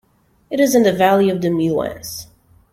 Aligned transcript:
It 0.49 0.59
is 0.59 0.73
in 0.73 0.81
the 0.81 0.91
valley 0.93 1.29
of 1.29 1.41
the 1.41 1.49
Muance. 1.49 2.25